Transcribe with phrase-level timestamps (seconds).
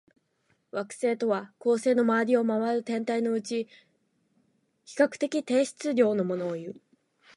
[0.71, 3.67] 惑星とは、恒星の周りを回る天体のうち、
[4.83, 6.81] 比較的低質量のものをいう。